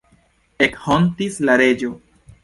[0.67, 1.91] Ekhontis la reĝo.